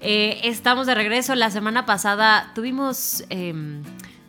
[0.00, 1.34] Eh, estamos de regreso.
[1.34, 3.82] La semana pasada tuvimos em,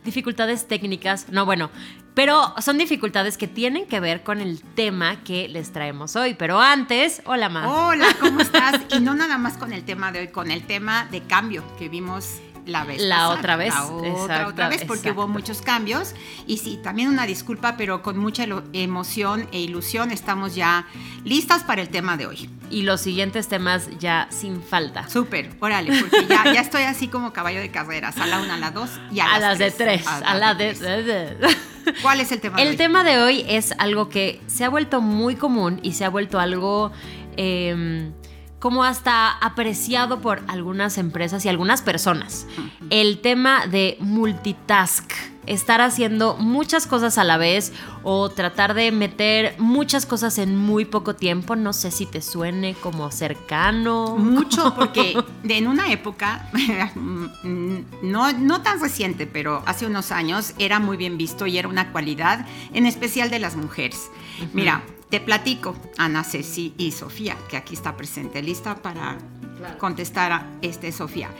[0.04, 1.28] dificultades técnicas.
[1.30, 1.70] No, bueno,
[2.14, 6.34] pero son dificultades que tienen que ver con el tema que les traemos hoy.
[6.34, 7.68] Pero antes, hola, Ma.
[7.68, 8.80] Hola, ¿cómo estás?
[8.90, 11.88] y no nada más con el tema de hoy, con el tema de cambio que
[11.88, 16.14] vimos la vez la otra vez la otra, otra vez porque hubo muchos cambios.
[16.46, 20.86] Y sí también una disculpa pero con mucha emoción e ilusión estamos ya
[21.24, 22.50] listas para el tema de hoy.
[22.70, 25.08] Y los siguientes temas ya sin falta.
[25.08, 28.58] Súper órale porque ya, ya estoy así como caballo de carreras a la una a
[28.58, 30.06] la dos y a, a las, de tres.
[30.06, 31.36] a, la de,
[32.02, 32.58] ¿Cuál es el tema?
[32.58, 32.76] El de hoy?
[32.76, 36.38] tema de hoy es algo que se ha vuelto muy común y se ha vuelto
[36.38, 36.92] algo
[37.36, 38.10] eh,
[38.60, 42.46] como hasta apreciado por algunas empresas y algunas personas.
[42.90, 45.10] El tema de multitask,
[45.46, 50.84] estar haciendo muchas cosas a la vez o tratar de meter muchas cosas en muy
[50.84, 54.16] poco tiempo, no sé si te suene como cercano.
[54.16, 56.48] Mucho, porque en una época,
[57.44, 61.92] no, no tan reciente, pero hace unos años, era muy bien visto y era una
[61.92, 64.10] cualidad, en especial de las mujeres.
[64.52, 69.18] Mira, te platico, Ana, Ceci y Sofía, que aquí está presente, lista para
[69.78, 71.30] contestar a este Sofía.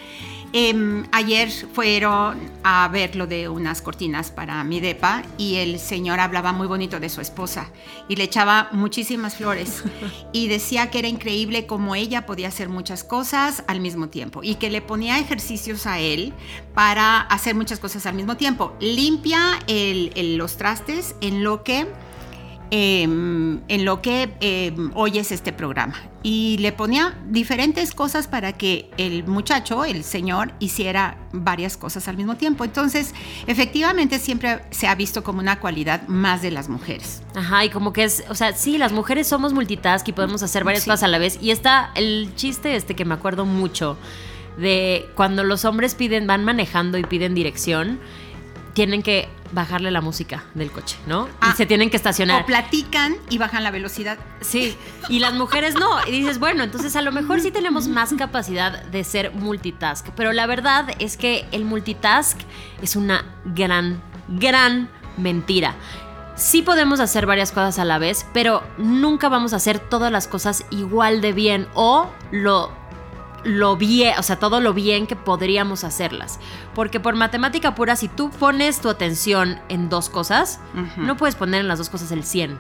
[0.53, 6.19] Eh, ayer fueron a ver lo de unas cortinas para mi depa y el señor
[6.19, 7.71] hablaba muy bonito de su esposa
[8.09, 9.85] y le echaba muchísimas flores
[10.33, 14.57] y decía que era increíble cómo ella podía hacer muchas cosas al mismo tiempo y
[14.57, 16.33] que le ponía ejercicios a él
[16.75, 18.75] para hacer muchas cosas al mismo tiempo.
[18.81, 21.87] Limpia el, el, los trastes en lo que
[22.71, 25.95] eh, en lo que eh, oyes este programa.
[26.23, 32.17] Y le ponía diferentes cosas para que el muchacho, el señor, hiciera varias cosas al
[32.17, 32.65] mismo tiempo.
[32.65, 33.15] Entonces,
[33.47, 37.23] efectivamente, siempre se ha visto como una cualidad más de las mujeres.
[37.35, 40.63] Ajá, y como que es, o sea, sí, las mujeres somos multitask y podemos hacer
[40.63, 40.91] varias sí.
[40.91, 41.39] cosas a la vez.
[41.41, 43.97] Y está el chiste este que me acuerdo mucho
[44.59, 47.99] de cuando los hombres piden, van manejando y piden dirección
[48.73, 51.29] tienen que bajarle la música del coche, ¿no?
[51.41, 52.43] Ah, y se tienen que estacionar.
[52.43, 54.19] O platican y bajan la velocidad.
[54.41, 54.77] Sí,
[55.09, 56.07] y las mujeres no.
[56.07, 60.09] Y dices, bueno, entonces a lo mejor sí tenemos más capacidad de ser multitask.
[60.17, 62.39] Pero la verdad es que el multitask
[62.83, 65.75] es una gran, gran mentira.
[66.37, 70.27] Sí podemos hacer varias cosas a la vez, pero nunca vamos a hacer todas las
[70.27, 72.80] cosas igual de bien o lo
[73.45, 76.39] lo bien, o sea, todo lo bien que podríamos hacerlas.
[76.75, 80.97] Porque por matemática pura, si tú pones tu atención en dos cosas, uh -huh.
[80.97, 82.59] no puedes poner en las dos cosas el 100.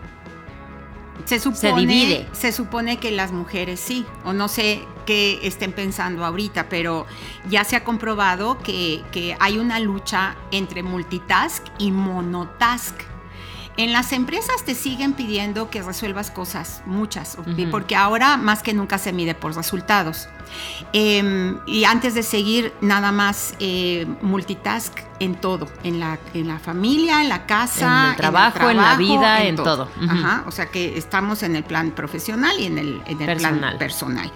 [1.25, 2.29] Se, supone, se divide.
[2.33, 7.07] Se supone que las mujeres sí, o no sé qué estén pensando ahorita, pero
[7.49, 12.95] ya se ha comprobado que, que hay una lucha entre multitask y monotask.
[13.81, 17.71] En las empresas te siguen pidiendo que resuelvas cosas, muchas, uh -huh.
[17.71, 20.29] porque ahora más que nunca se mide por resultados.
[20.93, 26.59] Eh, y antes de seguir, nada más eh, multitask en todo, en la, en la
[26.59, 29.57] familia, en la casa, en el trabajo, en, el trabajo, en la vida, en, en
[29.57, 29.65] todo.
[29.65, 29.89] todo.
[29.97, 30.11] Uh -huh.
[30.13, 33.59] Ajá, o sea que estamos en el plan profesional y en el, en el personal.
[33.61, 34.31] plan personal.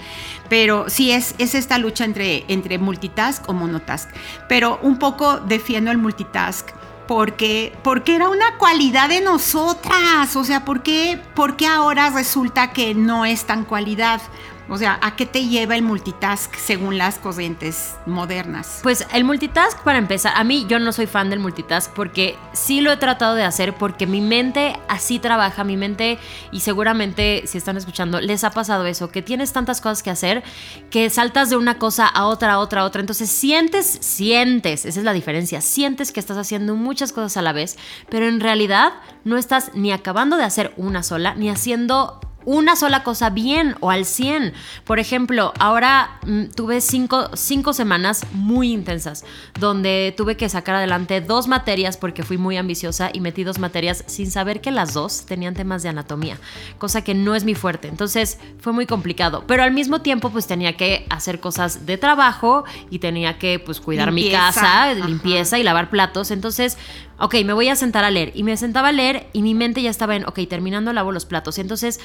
[0.48, 4.08] Pero sí es, es esta lucha entre, entre multitask o monotask.
[4.48, 6.70] Pero un poco defiendo el multitask
[7.06, 10.34] porque, porque era una cualidad de nosotras.
[10.36, 14.20] O sea, ¿por qué, ¿por qué ahora resulta que no es tan cualidad?
[14.68, 18.80] O sea, ¿a qué te lleva el multitask según las corrientes modernas?
[18.82, 22.80] Pues el multitask, para empezar, a mí yo no soy fan del multitask porque sí
[22.80, 26.18] lo he tratado de hacer porque mi mente así trabaja, mi mente,
[26.50, 30.42] y seguramente si están escuchando, les ha pasado eso, que tienes tantas cosas que hacer
[30.90, 33.00] que saltas de una cosa a otra, a otra, a otra.
[33.00, 37.52] Entonces sientes, sientes, esa es la diferencia, sientes que estás haciendo muchas cosas a la
[37.52, 37.76] vez,
[38.08, 38.94] pero en realidad
[39.24, 43.90] no estás ni acabando de hacer una sola, ni haciendo una sola cosa bien o
[43.90, 44.52] al 100.
[44.84, 49.24] Por ejemplo, ahora mm, tuve cinco, cinco, semanas muy intensas
[49.58, 54.04] donde tuve que sacar adelante dos materias porque fui muy ambiciosa y metí dos materias
[54.06, 56.38] sin saber que las dos tenían temas de anatomía,
[56.78, 57.88] cosa que no es mi fuerte.
[57.88, 62.64] Entonces fue muy complicado, pero al mismo tiempo pues tenía que hacer cosas de trabajo
[62.90, 64.38] y tenía que pues cuidar limpieza.
[64.38, 64.94] mi casa, Ajá.
[64.94, 66.30] limpieza y lavar platos.
[66.30, 66.78] Entonces
[67.18, 68.32] ok, me voy a sentar a leer.
[68.34, 71.26] Y me sentaba a leer y mi mente ya estaba en, ok, terminando lavo los
[71.26, 71.58] platos.
[71.58, 72.00] Entonces,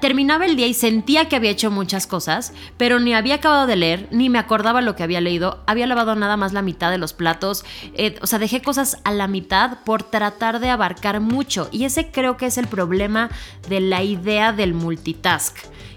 [0.00, 3.76] terminaba el día y sentía que había hecho muchas cosas, pero ni había acabado de
[3.76, 6.98] leer, ni me acordaba lo que había leído, había lavado nada más la mitad de
[6.98, 7.64] los platos,
[7.94, 11.68] eh, o sea, dejé cosas a la mitad por tratar de abarcar mucho.
[11.72, 13.30] Y ese creo que es el problema
[13.68, 15.56] de la idea del multitask.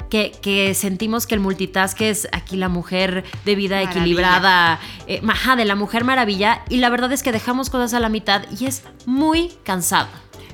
[0.09, 5.21] Que, sentimos que el multitask es aquí la mujer de vida equilibrada, eh,
[5.57, 8.65] de la mujer maravilla, y la verdad es que dejamos cosas a la mitad y
[8.65, 10.07] es muy cansado.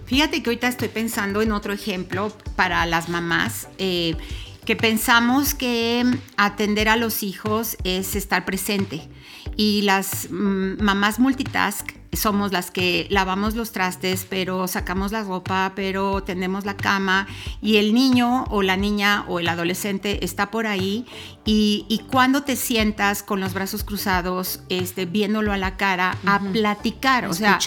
[0.06, 3.68] Fíjate que ahorita estoy pensando en otro ejemplo para las mamás.
[3.78, 4.18] Eh,
[4.66, 6.06] que pensamos que
[6.38, 9.08] atender a los hijos es estar presente
[9.58, 15.74] y las mm, mamás multitask somos las que lavamos los trastes, pero sacamos la ropa,
[15.76, 17.28] pero tendemos la cama
[17.62, 21.06] y el niño o la niña o el adolescente está por ahí
[21.46, 27.26] y, cuando te sientas con los brazos cruzados, este, viéndolo a la cara, a platicar,
[27.26, 27.58] o sea,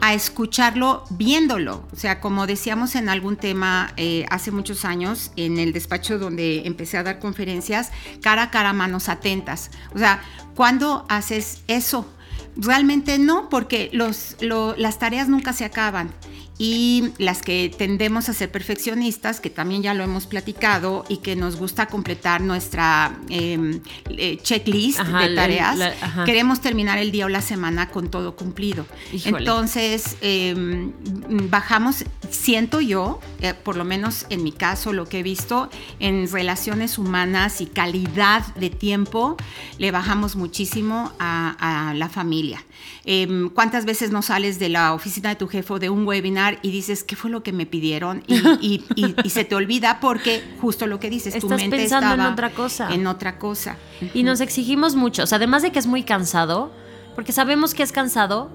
[0.00, 1.84] a escucharlo viéndolo.
[1.92, 6.66] O sea, como decíamos en algún tema eh, hace muchos años, en el despacho donde
[6.66, 7.90] empecé a dar conferencias,
[8.22, 9.70] cara a cara, manos atentas.
[9.94, 10.22] O sea,
[10.54, 12.06] cuando haces eso?
[12.56, 16.10] Realmente no, porque los, las tareas nunca se acaban
[16.56, 21.34] y las que tendemos a ser perfeccionistas, que también ya lo hemos platicado y que
[21.34, 23.80] nos gusta completar nuestra em,
[24.10, 25.78] eh, checklist de tareas,
[26.24, 28.86] queremos terminar el día o la semana con todo cumplido.
[29.24, 30.92] Entonces, em,
[31.50, 36.30] bajamos, siento yo, eh, por lo menos en mi caso, lo que he visto en
[36.30, 39.36] relaciones humanas y calidad de tiempo,
[39.78, 42.64] le bajamos muchísimo a, a la familia.
[43.04, 46.43] Em, ¿Cuántas veces no sales de la oficina de tu jefe o de un webinar
[46.62, 48.22] y dices, ¿qué fue lo que me pidieron?
[48.60, 48.84] Y,
[49.28, 52.88] se te olvida porque justo lo que dices, tu mente pensando estaba en otra cosa.
[52.92, 53.76] En otra cosa.
[54.12, 56.70] Y nos exigimos mucho, o sea, además de que es muy cansado,
[57.14, 58.50] porque sabemos que es cansado,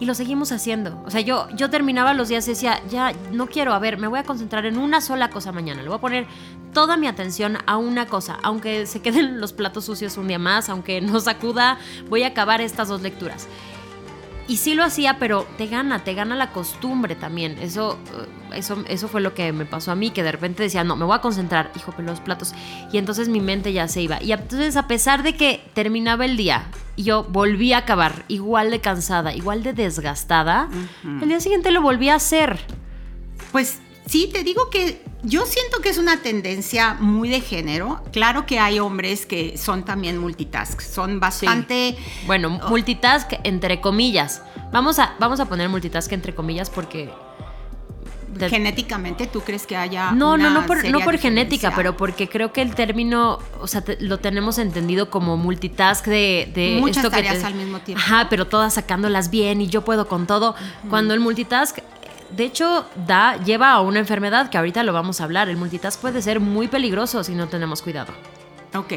[0.00, 1.02] y lo seguimos haciendo.
[1.06, 4.06] O sea, yo, yo terminaba los días y decía, ya no quiero, a ver, me
[4.06, 5.82] voy a concentrar en una sola cosa mañana.
[5.82, 6.26] Le voy a poner
[6.72, 8.38] toda mi atención a una cosa.
[8.42, 12.60] Aunque se queden los platos sucios un día más, aunque no sacuda, voy a acabar
[12.60, 13.48] estas dos lecturas.
[14.48, 17.58] Y sí lo hacía, pero te gana, te gana la costumbre también.
[17.60, 17.98] Eso,
[18.52, 20.96] eh, eso, eso fue lo que me pasó a mí, que de repente decía, no,
[20.96, 22.54] me voy a concentrar, hijo, pero los platos.
[22.90, 24.22] Y entonces mi mente ya se iba.
[24.22, 26.64] Y entonces, a pesar de que terminaba el día
[26.96, 30.70] y yo volví a acabar igual de cansada, igual de desgastada,
[31.04, 32.58] el día siguiente lo volví a hacer.
[33.52, 38.00] Pues sí, te digo que yo siento que es una tendencia muy de género.
[38.12, 41.96] Claro que hay hombres que son también multitask, son bastante...
[42.26, 44.42] Bueno, multitask entre comillas.
[44.72, 47.10] Vamos a, vamos a poner multitask entre comillas porque...
[48.38, 50.12] Genéticamente, ¿tú crees que haya.?
[50.12, 53.82] No, no, no por, no por genética, pero porque creo que el término, o sea,
[53.98, 56.52] lo tenemos entendido como multitask de.
[56.54, 58.00] de Muchas esto tareas al mismo tiempo.
[58.00, 60.54] Ajá, pero todas sacándolas bien y yo puedo con todo.
[60.88, 61.78] Cuando el multitask
[62.30, 65.48] de hecho, da, lleva a una enfermedad que ahorita lo vamos a hablar.
[65.48, 68.12] El multitask puede ser muy peligroso si no tenemos cuidado.
[68.74, 68.92] Ok,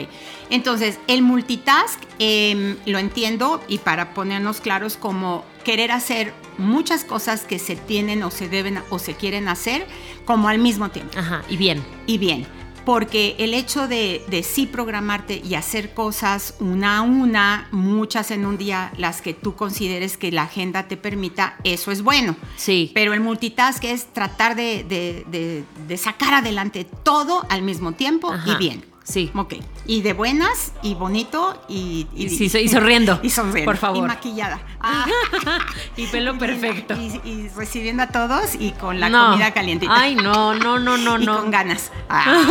[0.50, 7.44] entonces el multitask em, lo entiendo y para ponernos claros como querer hacer muchas cosas
[7.44, 9.88] que se tienen o se deben o se quieren hacer
[10.26, 11.18] como al mismo tiempo.
[11.18, 11.82] Ajá, y bien.
[12.06, 18.32] Y bien porque el hecho de, sí programarte y hacer cosas una a una, muchas
[18.32, 22.36] en un día, las que tú consideres que la agenda te permita, eso es bueno.
[22.56, 22.92] Sí.
[22.94, 25.64] Pero el multitask es tratar de,
[25.98, 28.91] sacar adelante todo al mismo tiempo y bien.
[29.04, 29.32] Sí.
[29.36, 29.56] Ok.
[29.88, 32.30] Y de buenas y bonito y, y,
[32.70, 33.20] sonriendo.
[33.24, 33.66] Y sonriendo.
[33.66, 33.98] Por favor.
[33.98, 34.62] Y maquillada.
[35.98, 36.96] y pelo perfecto.
[36.96, 39.94] Y, recibiendo a todos y con la comida calientita.
[39.94, 41.42] Ay, no, no, no, no, y no.
[41.42, 41.92] con ganas.
[42.10, 42.44] Ah,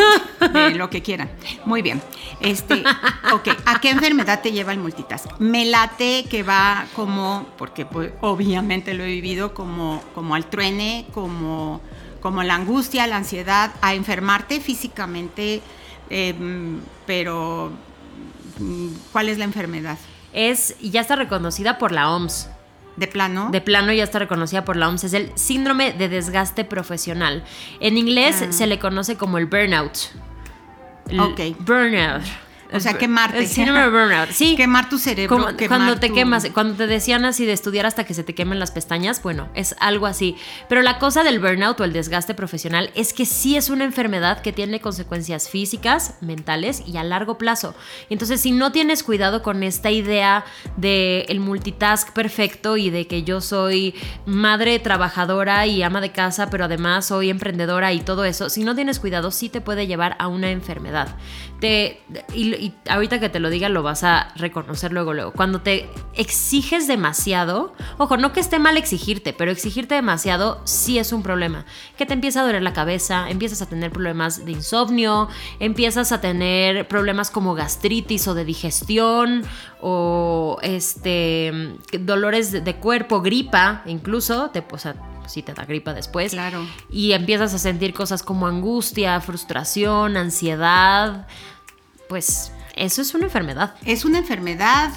[0.52, 1.30] de lo que quieran.
[1.64, 2.02] Muy bien.
[2.40, 2.83] Este,
[3.33, 3.49] ok.
[3.66, 5.38] ¿A qué enfermedad te lleva el multitask?
[5.38, 11.07] Me late que va como, porque pues, obviamente lo he vivido, como, como al truene,
[11.12, 11.80] como,
[12.21, 15.62] como la angustia, la ansiedad, a enfermarte físicamente
[16.11, 17.73] Em, pero,
[18.59, 19.99] mm, ¿cuál es la enfermedad?
[20.33, 22.49] Es, ya está reconocida por la OMS.
[22.97, 23.49] ¿De plano?
[23.50, 25.05] De plano ya está reconocida por la OMS.
[25.05, 27.45] Es el síndrome de desgaste profesional.
[27.79, 28.52] En inglés ah.
[28.52, 29.97] se le conoce como el burnout.
[31.19, 31.57] ok.
[31.61, 32.23] Burnout.
[32.72, 33.38] O sea, quemarte.
[33.38, 34.30] El síndrome de burnout.
[34.30, 34.56] Sí.
[34.56, 35.36] Quemar tu cerebro.
[35.68, 38.70] cuando te quemas, cuando te decían así de estudiar hasta que se te quemen las
[38.70, 40.36] pestañas, bueno, es algo así.
[40.68, 44.42] Pero la cosa del burnout o el desgaste profesional es que sí es una enfermedad
[44.42, 47.74] que tiene consecuencias físicas, mentales y a largo plazo.
[48.08, 50.44] Entonces, si no tienes cuidado con esta idea
[50.76, 53.94] de el multitask perfecto y de que yo soy
[54.26, 58.74] madre trabajadora y ama de casa, pero además soy emprendedora y todo eso, si no
[58.74, 61.16] tienes cuidado, sí te puede llevar a una enfermedad.
[61.62, 65.33] Y, ahorita que te lo diga lo vas a reconocer luego, luego.
[65.33, 71.12] Cuando te exiges demasiado, ojo, no que esté mal exigirte, pero exigirte demasiado sí es
[71.12, 71.64] un problema.
[71.97, 76.21] Que te empieza a doler la cabeza, empiezas a tener problemas de insomnio, empiezas a
[76.21, 79.43] tener problemas como gastritis o de digestión
[79.81, 81.52] o este
[82.00, 84.95] dolores de, cuerpo, gripa, incluso, te, o sea,
[85.30, 86.32] si te da gripa después.
[86.32, 86.66] Claro.
[86.90, 91.26] Y empiezas a sentir cosas como angustia, frustración, ansiedad.
[92.08, 93.75] Pues eso es una enfermedad.
[93.84, 94.90] Es una enfermedad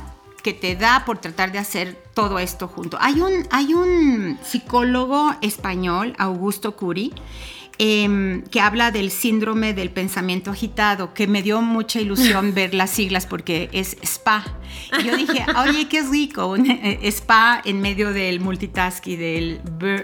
[0.43, 2.97] que te da por tratar de hacer todo esto junto.
[2.99, 7.13] Hay un, hay un psicólogo español, Augusto Curi,
[7.79, 12.91] Em, que habla del síndrome del pensamiento agitado, que me dio mucha ilusión ver las
[12.91, 14.43] siglas porque es SPA.
[14.99, 19.61] Y yo dije, oye, qué rico, un eh, SPA en medio del multitask y del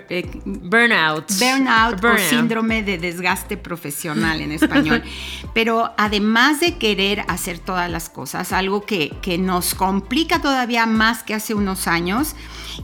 [0.10, 1.32] eh, burnout.
[1.40, 5.04] Burnout, o síndrome de desgaste profesional en español.
[5.54, 11.22] Pero además de querer hacer todas las cosas, algo que, que nos complica todavía más
[11.22, 12.36] que hace unos años,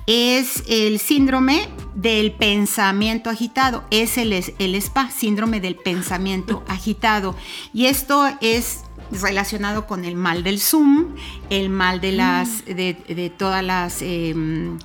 [0.08, 3.84] es el síndrome del pensamiento agitado.
[3.92, 7.36] Es el, el SPA, síndrome del pensamiento agitado.
[7.74, 11.16] Y esto es relacionado con el mal del Zoom,
[11.50, 12.74] el mal de las, mm.
[12.74, 14.78] de, todas las em,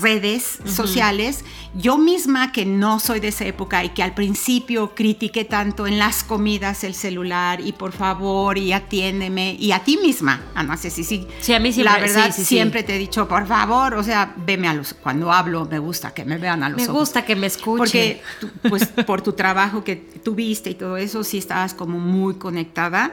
[0.00, 1.44] redes sociales.
[1.74, 5.98] Yo misma, que no soy de esa época y que al principio critiqué tanto en
[5.98, 10.90] las comidas el celular y por favor y atiéndeme y a ti misma, Ana sí,
[10.90, 11.26] sí.
[11.40, 11.92] Sí, a mí siempre.
[11.92, 15.66] La verdad, siempre te he dicho, por favor, o sea, veme a los, cuando hablo
[15.66, 17.78] me gusta que me vean a los me Me gusta que me escuchen.
[17.78, 18.22] Porque,
[18.68, 23.12] pues, por tu trabajo que tuviste y todo eso, sí estabas como muy conectada.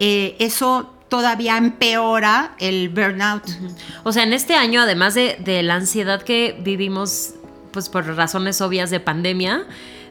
[0.00, 3.44] Eh, eso todavía empeora el burnout.
[4.02, 7.34] O sea, en este año, además de, la ansiedad que vivimos,
[7.70, 9.64] pues por razones obvias de pandemia,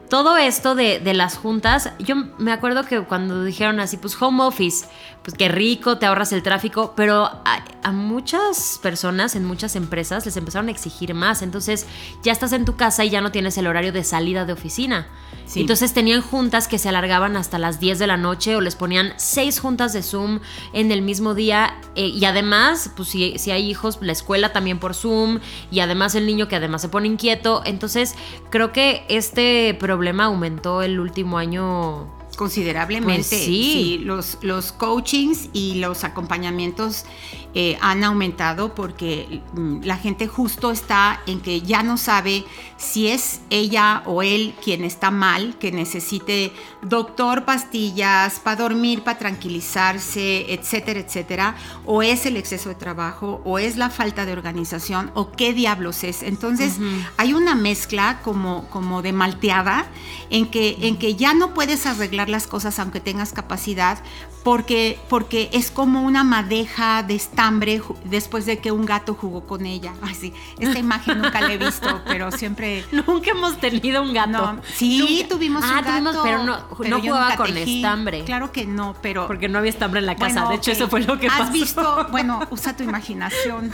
[0.10, 4.44] todo esto de, de, las juntas, yo me acuerdo que cuando dijeron así, pues home
[4.44, 4.86] office,
[5.24, 10.36] pues qué rico, te ahorras el tráfico, pero a, muchas personas en muchas empresas les
[10.36, 11.42] empezaron a exigir más.
[11.42, 11.86] Entonces
[12.24, 15.08] ya estás en tu casa y ya no tienes el horario de salida de oficina.
[15.56, 19.14] Entonces tenían juntas que se alargaban hasta las 10 de la noche o les ponían
[19.18, 20.40] seis juntas de Zoom
[20.74, 21.76] en el mismo día.
[21.96, 25.40] Eh, y además, pues si, si hay hijos, la escuela también por Zoom
[25.72, 27.62] y además el niño que además se pone inquieto.
[27.66, 28.16] Entonces
[28.50, 33.16] creo que este problema aumentó el último año Considerablemente.
[33.16, 34.02] Pues sí.
[34.04, 37.06] los, los coachings y los acompañamientos
[37.54, 42.46] eh, han aumentado porque mm, la gente justo está en que ya no sabe
[42.84, 49.18] si es ella o él quien está mal, que necesite doctor, pastillas para dormir, para
[49.18, 55.12] tranquilizarse, etcétera, etcétera, o es el exceso de trabajo, o es la falta de organización,
[55.14, 56.24] o qué diablos es.
[56.24, 56.78] Entonces
[57.18, 59.86] hay una mezcla como, como de malteada
[60.30, 64.00] en que, en que ya no puedes arreglar las cosas aunque tengas capacidad,
[64.44, 69.66] porque, porque es como una madeja de estambre después de que un gato jugó con
[69.66, 69.94] ella.
[70.02, 72.73] Ay, sí, esta imagen nunca la he visto, pero siempre...
[72.92, 74.60] Nunca hemos tenido un gato.
[74.74, 75.90] sí, tuvimos ah, un gato.
[75.90, 78.24] Tuvimos, pero no, no jugaba con estambre.
[78.24, 79.28] Claro que no, pero...
[79.28, 81.44] Porque no había estambre en la casa, de hecho eso fue lo que ¿Has pasó.
[81.44, 83.72] Has visto, bueno, usa tu imaginación,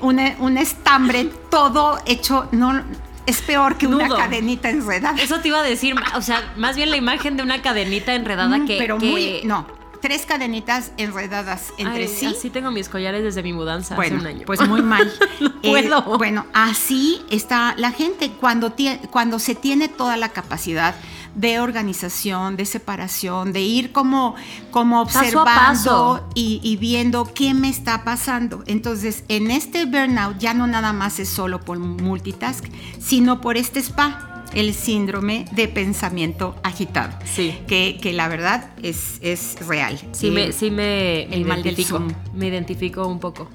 [0.00, 2.82] un, un estambre todo hecho, no
[3.26, 5.20] es peor que una cadenita enredada.
[5.20, 8.58] Eso te iba a decir, o sea, más bien la imagen de una cadenita enredada
[8.58, 8.78] mm, que.
[8.78, 9.40] Pero muy.
[9.44, 9.66] No,
[10.04, 12.26] tres cadenitas enredadas entre sí.
[12.26, 14.42] Así tengo mis collares desde mi mudanza hace un año.
[14.44, 15.10] Pues muy mal.
[15.64, 16.18] Eh, puedo.
[16.18, 18.74] bueno, así está la gente cuando,
[19.10, 20.94] cuando se tiene toda la capacidad
[21.34, 24.34] de organización, de separación, de ir como,
[24.70, 28.62] como observando Y, viendo qué me está pasando.
[28.66, 32.62] Entonces, en este burnout ya no nada más es solo por multitask,
[33.00, 37.18] sino por este spa el síndrome de pensamiento agitado.
[37.24, 37.58] Sí.
[37.66, 39.98] Que, que la verdad es, es real.
[40.12, 42.02] Sí, me, sí me, identifico.
[42.32, 43.48] Me identifico un poco.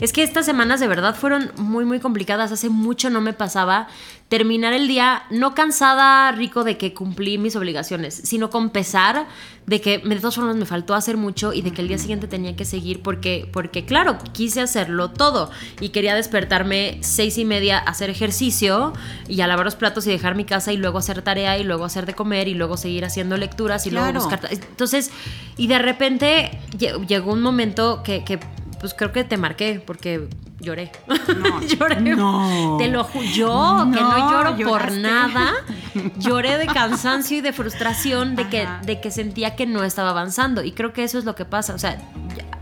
[0.00, 2.52] Es que estas semanas de verdad fueron muy, muy complicadas.
[2.52, 3.88] Hace mucho no me pasaba
[4.28, 9.26] terminar el día no cansada, rico de que cumplí mis obligaciones, sino con pesar
[9.66, 12.26] de que de todas formas me faltó hacer mucho y de que el día siguiente
[12.26, 15.50] tenía que seguir porque, porque claro, quise hacerlo todo
[15.80, 18.92] y quería despertarme seis y media, hacer ejercicio
[19.28, 21.84] y a lavar los platos y dejar mi casa y luego hacer tarea y luego
[21.84, 24.40] hacer de comer y luego seguir haciendo lecturas y luego buscar...
[24.50, 25.10] Entonces,
[25.56, 26.58] y de repente
[27.06, 28.40] llegó un momento que, que
[28.80, 30.28] pues creo que te marqué porque
[30.60, 30.90] lloré.
[31.06, 32.00] No, lloré.
[32.00, 32.76] No.
[32.78, 33.24] Te lo juro.
[33.26, 35.52] Yo, que no lloro por nada,
[36.18, 40.62] lloré de cansancio y de frustración de que, de que sentía que no estaba avanzando.
[40.62, 41.74] Y creo que eso es lo que pasa.
[41.74, 41.98] O sea,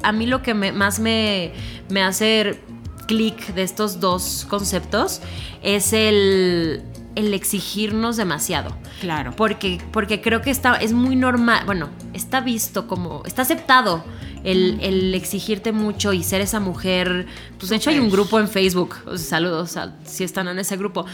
[0.03, 1.53] a mí lo que más me,
[1.89, 2.61] me hace
[3.07, 5.21] clic de estos dos conceptos
[5.63, 6.83] es el
[7.15, 8.75] el exigirnos demasiado.
[9.01, 9.33] Claro.
[9.37, 14.05] Porque, porque creo que está, es muy normal, bueno, está visto como, está aceptado
[14.45, 17.27] el, el exigirte mucho y ser esa mujer.
[17.59, 20.59] Pues de hecho hay un grupo en Facebook, o sea, saludos a, si están en
[20.59, 21.07] ese grupo,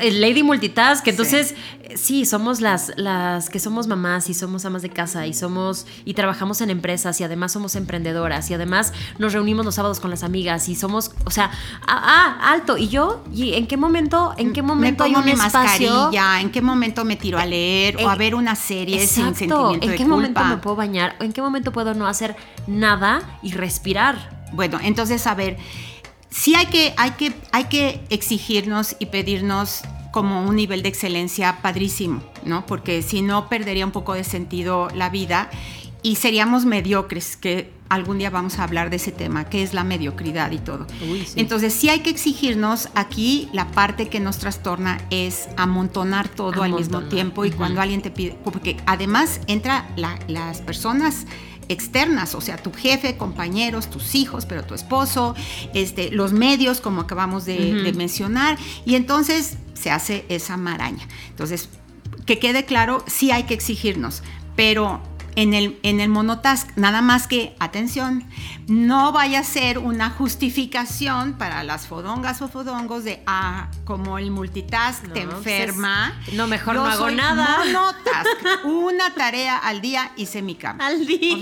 [0.00, 4.82] el Lady Multitask, entonces eh, sí, somos las, las que somos mamás y somos amas
[4.82, 9.32] de casa y somos y trabajamos en empresas y además somos emprendedoras y además nos
[9.32, 11.50] reunimos los sábados con las amigas y somos, o sea,
[11.86, 12.76] ah, ah, alto.
[12.78, 13.24] ¿Y yo?
[13.34, 15.90] ¿Y en qué momento, en qué momento me hay pongo un mi espacio?
[15.90, 19.34] mascarilla, en qué momento me tiro a leer o a Eh, ver una serie sin
[19.34, 20.08] sentimiento ¿En de qué culpa.
[20.10, 21.16] momento me puedo bañar?
[21.20, 22.36] ¿En qué momento puedo no hacer
[22.68, 24.46] nada y respirar?
[24.52, 25.56] Bueno, entonces, a ver,
[26.30, 29.82] sí hay que, hay que, hay que exigirnos y pedirnos
[30.12, 32.64] como un nivel de excelencia padrísimo, ¿no?
[32.66, 35.50] Porque si no, perdería un poco de sentido la vida
[36.02, 39.84] y seríamos mediocres, que algún día vamos a hablar de ese tema, que es la
[39.84, 40.86] mediocridad y todo.
[41.10, 41.40] Uy, sí.
[41.40, 46.72] Entonces, sí hay que exigirnos, aquí la parte que nos trastorna es amontonar todo al
[46.72, 51.26] mismo tiempo y cuando alguien te pide, porque además entra la- las personas
[51.68, 55.34] externas, o sea, tu jefe, compañeros, tus hijos, pero tu esposo,
[55.74, 61.06] este, los medios, como acabamos de, de mencionar, y entonces se hace esa maraña.
[61.30, 61.68] Entonces,
[62.26, 64.22] que quede claro, sí hay que exigirnos,
[64.56, 65.00] pero
[65.40, 68.24] en el, en el monotask, nada más que, atención,
[68.66, 74.32] no vaya a ser una justificación para las fodongas o fodongos de, ah, como el
[74.32, 76.20] multitask te No, pues enferma.
[76.26, 77.58] es- no, mejor no hago nada.
[77.66, 78.28] Monotask,
[78.64, 80.84] una tarea al día hice mi cama.
[80.84, 81.36] Al día.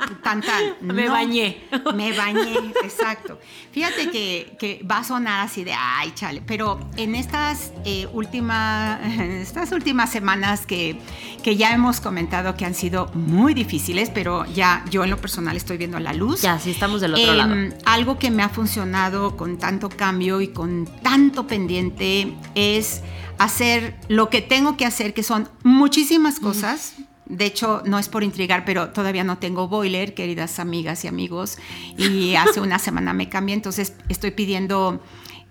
[0.00, 0.62] O sea, tan, tan.
[0.80, 1.62] Me bañé.
[1.94, 3.38] Me bañé, exacto.
[3.70, 8.98] Fíjate que, que va a sonar así de, ay, chale, pero en estas, eh, última-
[9.04, 11.00] en estas últimas semanas que,
[11.44, 15.56] que ya hemos comentado que han sido muy difíciles, pero ya yo en lo personal
[15.56, 16.42] estoy viendo la luz.
[16.42, 17.54] Ya, sí, estamos del otro Em, lado.
[17.84, 23.02] Algo que me ha funcionado con tanto cambio y con tanto pendiente es
[23.38, 26.94] hacer lo que tengo que hacer, que son muchísimas cosas.
[27.26, 31.58] De hecho, no es por intrigar, pero todavía no tengo boiler, queridas amigas y amigos.
[31.98, 35.02] Y hace una semana me cambié, entonces estoy pidiendo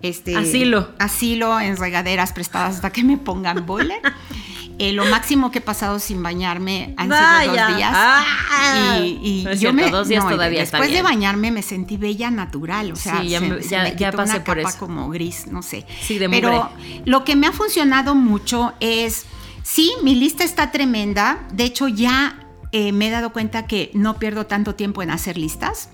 [0.02, 0.90] este Asilo.
[1.00, 4.02] asilo en regaderas prestadas hasta que me pongan boiler.
[4.78, 7.92] Eh, lo máximo que he pasado sin bañarme han sido dos días.
[7.96, 9.00] Ah.
[9.02, 11.62] y y No es yo cierto, me, dos días no, está Después de bañarme me
[11.62, 14.44] sentí bella natural, o sea, Sí, ya se- me- se ya- me ya pasé una
[14.44, 14.80] por capa eso.
[14.80, 15.86] como gris, no sé.
[16.02, 17.02] Sí, de Pero mugre.
[17.06, 19.26] lo que me ha funcionado mucho es,
[19.64, 21.48] sí, mi lista está tremenda.
[21.54, 22.40] De hecho, ya
[22.74, 25.88] eh, me he dado cuenta que no pierdo tanto tiempo en hacer listas.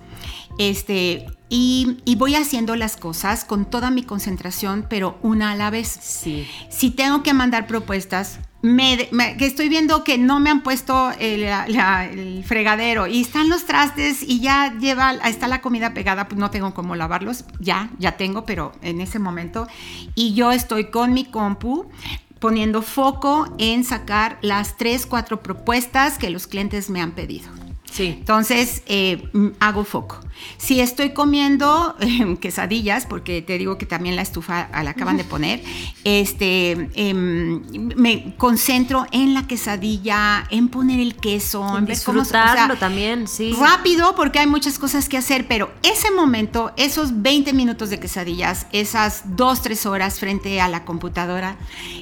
[0.58, 5.70] Este, y, y voy haciendo las cosas con toda mi concentración, pero una a la
[5.70, 5.88] vez.
[6.02, 6.48] Sí.
[6.70, 12.44] Si tengo que mandar propuestas, me, que estoy viendo que no me han puesto el
[12.46, 16.74] fregadero y están los trastes y ya lleva, está la comida pegada, pues no tengo
[16.74, 19.68] cómo lavarlos, ya, ya tengo, pero en ese momento.
[20.16, 21.90] Y yo estoy con mi compu
[22.40, 27.61] poniendo foco en sacar las tres, cuatro propuestas que los clientes me han pedido.
[27.92, 28.16] Sí.
[28.20, 30.20] Entonces, eh, mm, hago foco.
[30.58, 35.24] Si estoy comiendo eh, quesadillas, porque te digo que también la estufa la acaban de
[35.26, 35.62] poner,
[36.04, 37.62] este, em,
[37.96, 42.42] me concentro en la quesadilla, en poner el queso, en ver cómo se- o sea,
[42.44, 43.54] Disfrutarlo también, sí.
[43.60, 48.68] Rápido, porque hay muchas cosas que hacer, pero ese momento, esos 20 minutos de quesadillas,
[48.72, 51.58] esas 2, 3 horas frente a la computadora,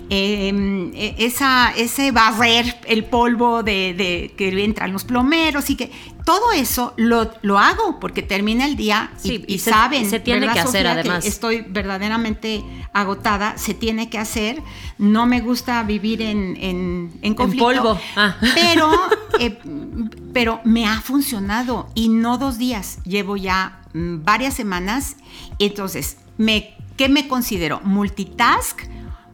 [0.09, 5.91] eh, eh, esa, ese barrer el polvo de, de que entran los plomeros y que
[6.25, 10.09] todo eso lo, lo hago porque termina el día y, Sí, y y se- saben.
[10.09, 10.91] se tiene ¿verdad, que hacer, Sofía?
[10.91, 11.25] además.
[11.25, 12.63] estoy verdaderamente
[12.93, 14.61] agotada, se tiene que hacer.
[14.97, 17.65] No me gusta vivir en, en, en conflicto.
[17.65, 17.99] polvo.
[18.15, 18.35] Ah.
[18.53, 18.91] Pero,
[19.39, 19.57] eh,
[20.33, 25.15] pero me ha funcionado y no dos días, llevo ya mm, varias semanas.
[25.59, 27.79] Entonces, me, ¿qué me considero?
[27.83, 28.81] Multitask,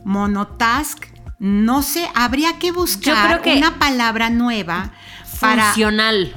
[0.05, 1.03] monotask,
[1.39, 4.93] no sé, habría que buscar que- una palabra nueva
[5.39, 6.33] para Funcional.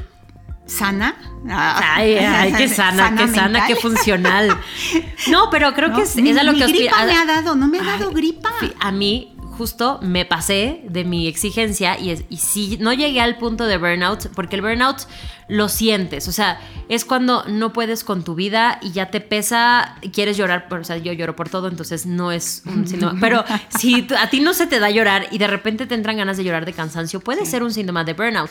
[0.66, 1.14] sana.
[1.50, 4.58] Ay, ay, qué sana, qué sana, qué funcional.
[5.28, 7.66] No, pero creo que es, ni- es a lo que gripa me ha dado, no
[7.68, 8.50] me ha dado Ay, gripa.
[8.80, 13.36] A mí justo me pasé de mi exigencia y, es, y sí, no llegué al
[13.36, 15.02] punto de burnout, porque el burnout
[15.48, 19.96] lo sientes, o sea, es cuando no puedes con tu vida y ya te pesa,
[20.02, 23.16] y quieres llorar, por- o sea, yo lloro por todo, entonces no es un síntoma,
[23.20, 23.44] pero
[23.78, 26.44] si a ti no se te da llorar y de repente te entran ganas de
[26.44, 28.50] llorar de cansancio, puede ser un síntoma de burnout.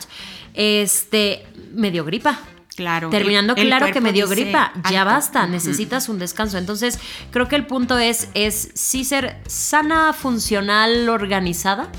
[0.54, 2.40] Este, me dio gripa.
[2.78, 3.10] Claro.
[3.10, 6.60] Terminando, el- el claro que me dio gripa, ya basta, necesitas un descanso.
[6.60, 7.00] Entonces,
[7.32, 11.90] creo que el punto es, es sí ser sana, funcional, organizada.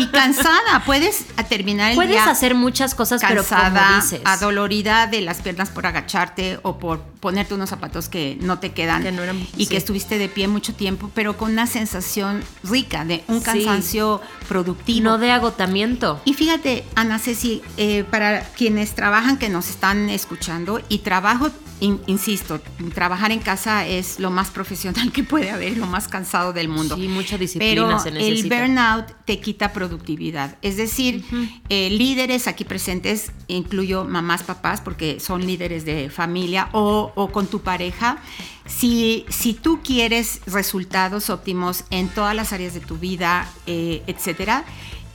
[0.00, 4.20] Y cansada, puedes terminar el Puedes día hacer muchas cosas, pero cansada, como dices.
[4.24, 9.02] adolorida de las piernas por agacharte o por ponerte unos zapatos que no te quedan
[9.02, 9.66] Que no eran- y sí.
[9.66, 13.44] que estuviste de pie mucho tiempo, pero con una sensación rica de un Sí.
[13.44, 15.04] cansancio productivo.
[15.04, 16.20] no de agotamiento.
[16.24, 21.50] Y fíjate, Ana Ceci, eh, para quienes trabajan, que nos están escuchando, y trabajo,
[21.80, 22.60] in- insisto,
[22.94, 26.96] trabajar en casa es lo más profesional que puede haber, lo más cansado del mundo.
[26.96, 28.58] Sí, mucha disciplina Pero se el necesita.
[28.60, 30.56] burnout te quita productividad.
[30.62, 31.24] Es decir,
[31.68, 37.46] eh, líderes aquí presentes, incluyo mamás, papás, porque son líderes de familia o, o con
[37.46, 38.18] tu pareja.
[38.66, 44.64] Si, si tú quieres resultados óptimos en todas las áreas de tu vida, eh, etcétera,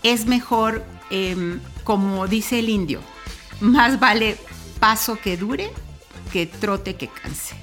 [0.03, 2.99] es mejor, em, como dice el indio,
[3.59, 4.37] más vale
[4.79, 5.71] paso que dure
[6.31, 7.55] que trote que canse.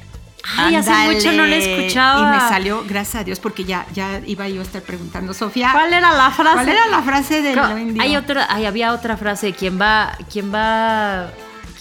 [0.59, 2.21] Ay, hace mucho no la escuchaba.
[2.21, 5.71] Y me salió, gracias a Dios, porque ya, ya iba yo a estar preguntando, Sofía.
[5.73, 6.55] ¿Cuál era la frase?
[6.55, 8.01] ¿Cuál era la frase del Co- indio?
[8.03, 11.31] Hay otra, ay, había otra frase, quien va, quien va,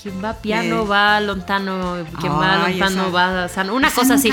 [0.02, 0.88] quien va piano Eh.
[0.88, 4.32] va lontano, quien va lontano esa- va sano, una cosa así.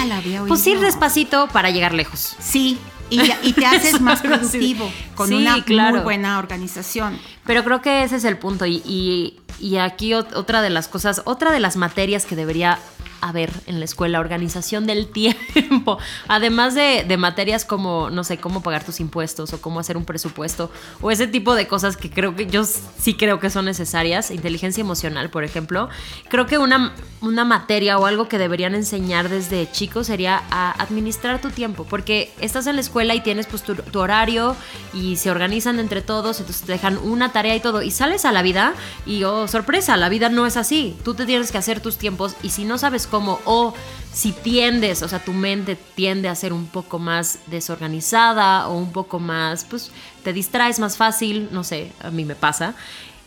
[0.48, 2.34] Pues ir despacito para llegar lejos.
[2.40, 2.78] Sí,
[3.14, 5.96] y, y te haces más productivo con Sí, una claro.
[5.96, 7.18] muy buena organización.
[7.46, 8.66] Pero creo que ese es el punto.
[8.66, 12.78] Y, y- y aquí ot- otra de las cosas, otra de las materias que debería
[13.22, 15.98] haber en la escuela, organización del tiempo.
[16.28, 20.04] Además de, de materias como, no sé, cómo pagar tus impuestos o cómo hacer un
[20.04, 24.30] presupuesto o ese tipo de cosas que creo que yo sí creo que son necesarias.
[24.30, 25.88] Inteligencia emocional, por ejemplo.
[26.28, 31.40] Creo que una, una materia o algo que deberían enseñar desde chicos sería a administrar
[31.40, 31.86] tu tiempo.
[31.88, 34.56] Porque estás en la escuela y tienes pues tu, tu horario
[34.92, 37.82] y se organizan entre todos, entonces te dejan una tarea y todo.
[37.82, 38.74] Y sales a la vida
[39.06, 40.96] y, oh, sorpresa, la vida no es así.
[41.04, 43.74] Tú te tienes que hacer tus tiempos y si no sabes cómo o
[44.10, 48.90] si tiendes, o sea, tu mente tiende a ser un poco más desorganizada o un
[48.90, 49.92] poco más, pues
[50.24, 52.74] te distraes más fácil, no sé, a mí me pasa.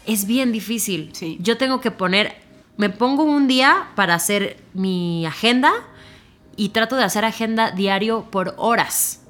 [0.08, 1.12] Es bien difícil.
[1.13, 1.38] Sí.
[1.39, 2.36] Yo tengo que poner,
[2.78, 5.71] me pongo un día para hacer mi agenda
[6.56, 9.21] y trato de hacer agenda diario por horas.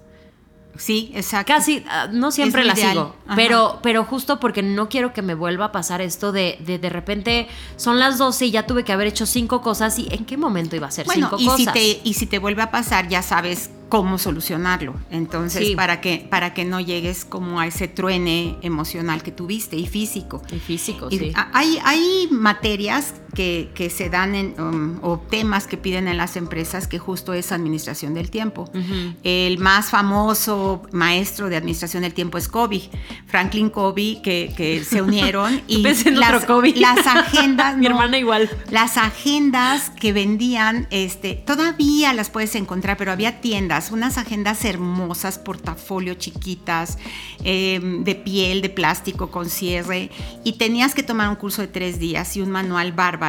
[0.77, 1.53] Sí, exacto.
[1.53, 2.91] Casi, ah, no siempre la ideal.
[2.91, 3.35] sigo, Ajá.
[3.35, 6.89] pero, pero justo porque no quiero que me vuelva a pasar esto de de, de
[6.89, 10.37] repente son las 12 y ya tuve que haber hecho cinco cosas y en qué
[10.37, 11.73] momento iba a hacer Bueno, cinco y si, cosas.
[11.73, 14.95] te, y si te vuelve a pasar, ya sabes cómo solucionarlo.
[15.11, 15.75] Entonces, Sí.
[15.75, 20.41] para, que, para que no llegues como a ese truene emocional que tuviste y físico.
[20.51, 21.33] Y físico, Y sí.
[21.53, 26.37] hay, hay materias que, que se dan en, um, o temas que piden en las
[26.37, 28.63] empresas que justo es administración del tiempo.
[28.73, 29.13] Ujú.
[29.23, 32.89] El más famoso maestro de administración del tiempo es Covey,
[33.27, 36.73] Franklin Covey, que, que se unieron y las, Covey.
[36.75, 38.49] las agendas, Mi no, hermana igual.
[38.71, 45.37] las agendas que vendían, este, todavía las puedes encontrar, pero había tiendas, unas agendas hermosas,
[45.37, 46.97] portafolio chiquitas,
[47.43, 50.09] eh, de piel, de plástico, con cierre,
[50.45, 53.24] y tenías que tomar un curso de tres días y un manual bárbaro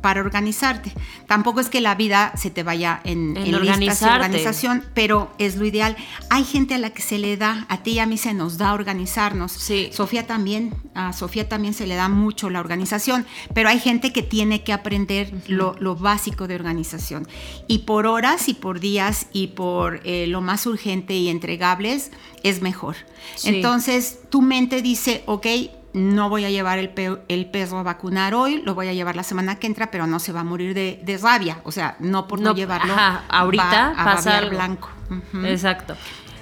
[0.00, 0.92] para organizarte.
[1.26, 4.14] Tampoco es que la vida se te vaya en, En en listas y organizarte.
[4.14, 5.96] organización, pero es lo ideal.
[6.30, 8.58] Hay gente a la que se le da, a ti y a mí se nos
[8.58, 9.52] da organizarnos.
[9.52, 9.90] Sí.
[9.92, 14.22] Sofía también, a Sofía también se le da mucho la organización, pero hay gente que
[14.22, 17.26] tiene que aprender lo, lo básico de organización.
[17.66, 22.12] Y por horas y por días y por eh, lo más urgente y entregables
[22.44, 22.96] es mejor.
[23.34, 23.48] Sí.
[23.48, 25.46] Entonces tu mente dice, ok,
[25.94, 29.16] no voy a llevar el, pe- el perro a vacunar hoy, lo voy a llevar
[29.16, 31.58] la semana que entra, pero no se va a morir de, de rabia.
[31.64, 32.92] O sea, no por no, No, llevarlo.
[32.92, 34.50] ajá, ahorita va a pasa algo.
[34.50, 34.90] blanco.
[35.44, 35.96] Exacto.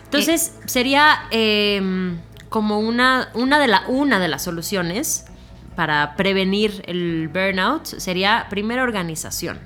[0.04, 2.16] Entonces, sería eh,
[2.48, 5.26] como una, una, de la, una de las soluciones
[5.74, 9.60] para prevenir el burnout, sería primero organización.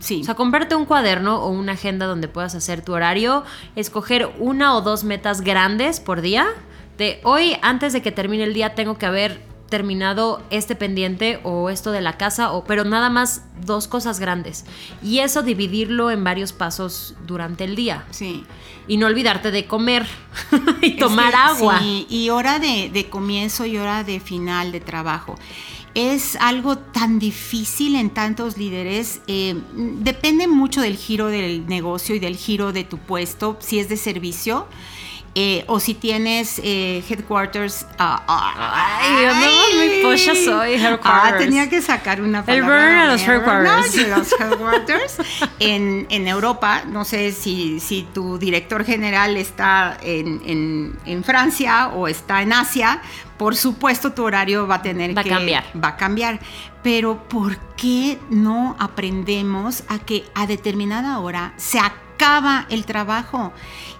[0.00, 0.22] Sí.
[0.22, 3.44] O sea, comprarte un cuaderno o una agenda donde puedas hacer tu horario,
[3.76, 6.46] escoger una o dos metas grandes por día.
[6.98, 11.68] De hoy, antes de que termine el día, tengo que haber terminado este pendiente o
[11.68, 14.64] esto de la casa, o, pero nada más dos cosas grandes.
[15.02, 18.04] Y eso dividirlo en varios pasos durante el día.
[18.10, 18.44] sí.
[18.86, 20.06] Y no olvidarte de comer
[20.82, 21.78] y tomar agua.
[21.78, 25.36] sí, y hora de, de comienzo y hora de final de trabajo.
[25.94, 29.22] Es algo tan difícil en tantos líderes.
[29.26, 33.88] eh, depende mucho del giro del negocio y del giro de tu puesto, si es
[33.88, 34.66] de servicio.
[35.36, 37.86] Eh, o si tienes eh, headquarters.
[37.98, 41.38] ah, ah, Ay, andamos muy pochas hoy, Ah, headquarters.
[41.38, 42.66] tenía que sacar una El palabra.
[42.76, 43.96] burn a los headquarters.
[44.08, 45.16] No, los headquarters.
[45.58, 51.88] en, en Europa, no sé si, si tu director general está en, en- en Francia
[51.88, 53.00] o está en Asia,
[53.36, 55.64] por supuesto tu horario va a tener Va a que cambiar.
[55.82, 56.38] va a cambiar.
[56.84, 62.03] Pero ¿por qué no aprendemos a que a determinada hora se acaba
[62.70, 63.52] el trabajo?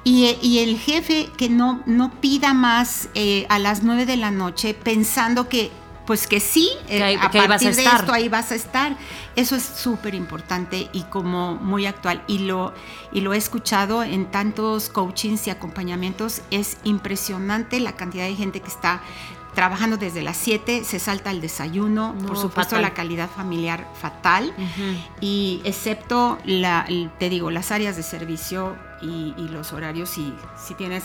[0.04, 4.30] Y, y el jefe que no, no pida más eh, a las 9 de la
[4.30, 5.70] noche pensando que
[6.06, 8.94] pues que sí, eh, Que ahí- a que partir de esto ahí vas a estar.
[9.36, 12.22] Eso es súper importante y como muy actual.
[12.26, 12.74] Y lo,
[13.10, 16.42] y lo he escuchado en tantos coachings y acompañamientos.
[16.50, 19.00] Es impresionante la cantidad de gente que está
[19.54, 22.82] trabajando desde las 7, se salta el desayuno, No, por supuesto fatal.
[22.82, 24.52] la calidad familiar fatal.
[25.20, 26.86] Y excepto, la,
[27.18, 31.04] te digo, las áreas de servicio y, y los horarios, si, si tienes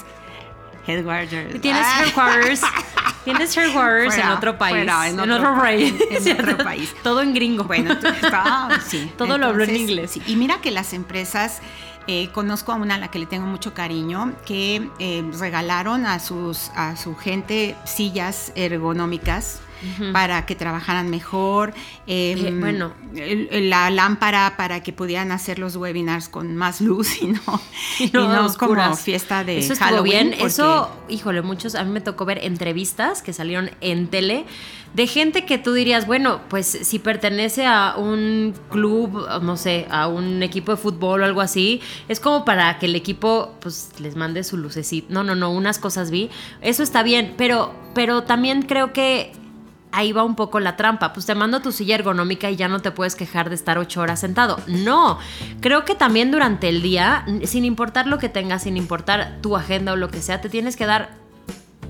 [0.88, 1.62] headquarters.
[1.62, 2.04] Tienes Ah.
[2.06, 2.62] headquarters,
[3.24, 4.76] tienes headquarters en otro país.
[4.78, 5.94] fuera, en, en otro, país.
[5.94, 6.96] pa- en otro país.
[7.04, 7.64] Todo en gringo.
[7.66, 8.08] Bueno, tú-
[8.88, 9.12] sí.
[9.18, 10.12] Todo lo habló en inglés.
[10.12, 10.22] sí.
[10.28, 11.62] Y mira que las empresas,
[12.12, 16.18] eh, conozco a una a la que le tengo mucho cariño, que eh, regalaron a,
[16.18, 19.62] sus, a su gente sillas ergonómicas.
[20.14, 21.74] Para que trabajaran mejor,
[22.08, 22.94] eh, Eh, bueno.
[23.52, 27.40] la lámpara para que pudieran hacer los webinars con más luz y no,
[28.00, 28.88] Y y no no, a oscuras.
[28.90, 30.12] como fiesta de Eso estuvo Halloween.
[30.12, 30.30] bien.
[30.32, 34.46] porque- Eso, híjole, muchos, a mí me tocó ver entrevistas que salieron en tele
[34.94, 40.08] de gente que tú dirías, bueno, pues si pertenece a un club, no sé, a
[40.08, 44.16] un equipo de fútbol o algo así, es como para que el equipo pues les
[44.16, 45.08] mande su lucecita.
[45.14, 46.32] No, no, no, unas cosas vi.
[46.62, 49.32] Eso está bien, pero, pero también creo que
[49.92, 51.14] ahí va un poco la trampa.
[51.14, 54.02] Pues te mando tu silla ergonómica y ya no te puedes quejar de estar ocho
[54.02, 54.60] horas sentado.
[54.68, 55.20] No,
[55.62, 59.94] creo que también durante el día, sin importar lo que tengas, sin importar tu agenda
[59.94, 61.18] o lo que sea, te tienes que dar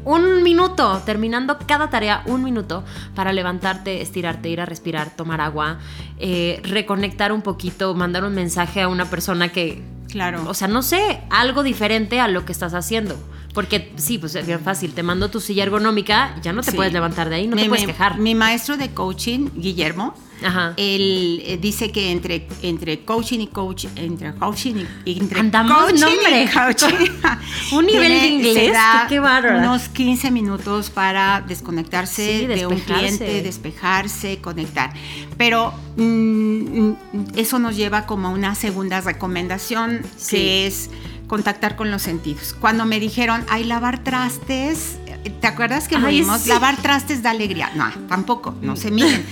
[0.06, 2.84] un minuto, terminando cada tarea, un minuto
[3.16, 5.80] para levantarte, estirarte, ir a respirar, tomar agua,
[6.20, 10.44] eh, reconectar un poquito, mandar un mensaje a una persona que, Claro.
[10.48, 13.16] o sea, no sé, algo diferente a lo que estás haciendo.
[13.54, 16.78] Porque sí, pues es bien fácil, te mando tu silla ergonómica, ya no te Sí.
[16.78, 18.18] puedes levantar de ahí, no Mi- te puedes mi- quejar.
[18.20, 20.74] Mi maestro de coaching, Guillermo, Ajá.
[20.78, 26.00] él eh, dice que entre, entre coaching y coach, entre coaching y entre Andamos coaching
[26.00, 26.44] nombre.
[26.44, 26.96] y coaching,
[27.74, 28.78] Un nivel tiene- de inglés,
[29.10, 29.58] qué- bárbara.
[29.58, 34.94] Unos 15 minutos para desconectarse Sí, de un cliente, despejarse, conectar.
[35.38, 36.96] Pero mm, mm,
[37.36, 40.36] eso nos lleva como a una segunda recomendación Sí.
[40.36, 40.90] que es
[41.30, 42.54] contactar con los sentidos.
[42.60, 44.98] Cuando me dijeron, ay, lavar trastes,
[45.40, 46.42] ¿te acuerdas que lo Ay, vimos?
[46.42, 46.50] sí.
[46.50, 47.72] Lavar trastes da alegría.
[47.76, 49.24] No, tampoco, no se miren.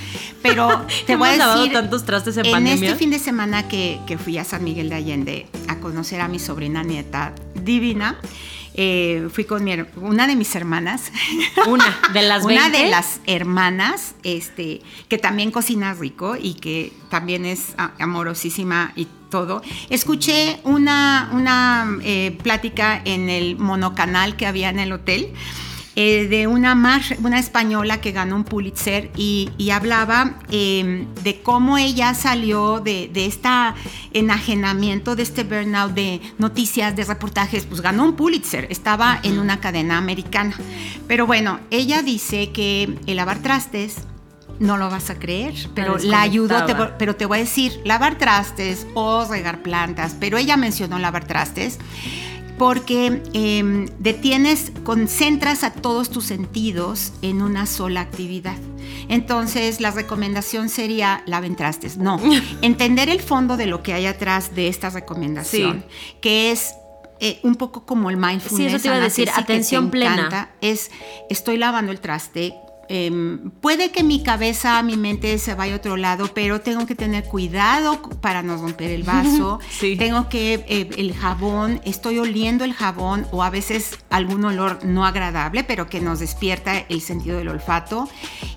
[0.41, 2.85] Pero te voy a decir, tantos trastes en, en pandemia.
[2.89, 6.27] este fin de semana que, que fui a San Miguel de Allende a conocer a
[6.27, 8.15] mi sobrina nieta divina,
[8.75, 11.11] eh, fui con mi una de mis hermanas.
[11.67, 12.77] Una de las Una 20.
[12.77, 19.61] de las hermanas, este, que también cocina rico y que también es amorosísima y todo.
[19.89, 25.33] Escuché una, una eh, plática en el monocanal que había en el hotel.
[25.99, 31.41] eh, de una, mar- una española que ganó un Pulitzer y, y hablaba eh, de
[31.41, 33.49] cómo ella salió de, de este
[34.13, 39.59] enajenamiento, de este burnout de noticias, de reportajes, pues ganó un Pulitzer, estaba en una
[39.59, 40.55] cadena americana.
[41.07, 43.95] Pero bueno, ella dice que el lavar trastes,
[44.59, 48.17] no lo vas a creer, pero la ayudó, te, pero te voy a decir, lavar
[48.17, 51.79] trastes o regar plantas, pero ella mencionó lavar trastes
[52.57, 58.57] porque eh, detienes, concentras a todos tus sentidos en una sola actividad.
[59.09, 61.97] Entonces, la recomendación sería laven trastes.
[61.97, 62.19] No,
[62.61, 65.85] entender el fondo de lo que hay atrás de esta recomendación,
[66.19, 66.73] que es
[67.19, 68.71] eh, un poco como el mindfulness.
[68.71, 70.15] Sí, eso te iba a decir, atención plena.
[70.15, 70.91] encanta, Es,
[71.29, 72.55] estoy lavando el traste.
[72.89, 76.95] Em, puede que mi cabeza, mi mente se vaya a otro lado, pero tengo que
[76.95, 79.59] tener cuidado para no romper el vaso.
[79.79, 79.95] Sí.
[79.95, 85.05] Tengo que eh, el jabón, estoy oliendo el jabón o a veces algún olor no
[85.05, 88.09] agradable, pero que nos despierta el sentido del olfato.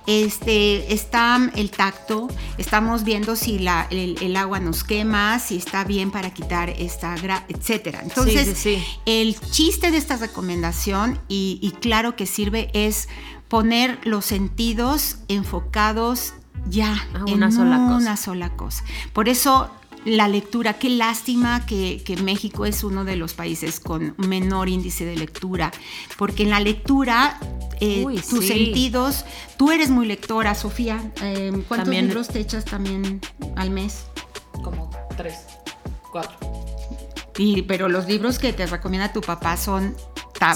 [0.07, 5.85] Este está el tacto, estamos viendo si la- el, el agua nos quema, si está
[5.85, 8.01] bien para quitar esta gra, etcétera.
[8.03, 8.85] Entonces, sí, sí.
[9.07, 13.09] el chiste de esta recomendación, y, y claro que sirve, es
[13.51, 16.33] poner los sentidos enfocados
[16.67, 17.97] ya A en una sola cosa.
[17.97, 18.85] una sola cosa.
[19.13, 19.71] Por eso
[20.07, 25.05] la lectura, qué lástima que, que México es uno de los países con menor índice
[25.05, 25.73] de lectura,
[26.17, 27.39] porque en la lectura
[27.81, 28.49] eh, Uy, tus sí.
[28.49, 29.27] sentidos,
[29.59, 33.21] tú eres muy lectora, Sofía, eh, ¿cuántos También- libros te echas también
[33.57, 34.05] al mes?
[34.63, 35.35] Como tres,
[36.11, 36.39] cuatro.
[37.43, 39.95] Y, pero los libros que te recomienda tu papá son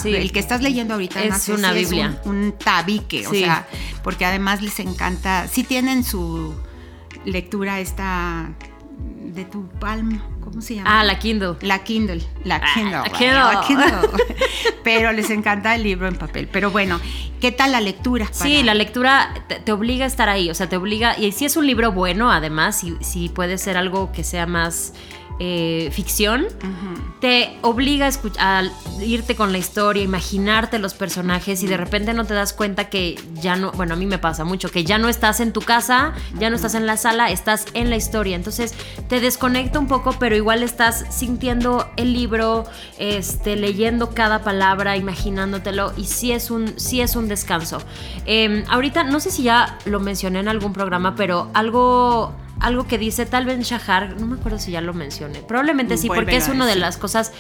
[0.01, 0.14] Sí.
[0.14, 2.20] el que estás leyendo ahorita Es no sé una si Biblia.
[2.25, 3.66] un, un tabique, o sea,
[4.03, 6.55] porque además les encanta, sí tienen su
[7.27, 8.51] lectura esta
[9.25, 11.01] de tu palm, ¿cómo se llama?
[11.01, 11.57] Ah, la Kindle.
[11.61, 13.35] La Kindle, la Ah, Kindle, la Kindle.
[13.35, 14.25] la Kindle.
[14.85, 16.49] Pero les encanta el libro en papel.
[16.51, 17.01] Pero bueno,
[17.40, 18.29] ¿qué tal la lectura?
[18.33, 21.44] Sí, la lectura te, te obliga a estar ahí, o sea, te obliga, y si
[21.44, 24.92] es un libro bueno, además, si, si puede ser algo que sea más
[25.40, 26.47] eh, ficción,
[27.20, 28.62] te obliga a, a
[29.03, 33.20] irte con la historia, imaginarte los personajes y de repente no te das cuenta que
[33.35, 36.12] ya no, bueno, a mí me pasa mucho, que ya no estás en tu casa,
[36.38, 38.37] ya no estás en la sala, estás en la historia.
[38.37, 38.75] Entonces
[39.09, 42.64] te desconecta un poco, pero igual estás sintiendo el libro,
[42.99, 47.79] este, leyendo cada palabra, imaginándotelo y sí es un, sí es un descanso.
[48.27, 52.35] Eh, ahorita, no sé si ya lo mencioné en algún programa, pero algo...
[52.60, 56.08] Algo que dice tal vez Shahar, no me acuerdo si ya lo mencioné, probablemente sí,
[56.08, 57.32] porque es una de las cosas